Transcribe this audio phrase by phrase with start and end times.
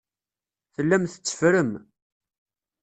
[0.73, 1.71] Tellam tetteffrem.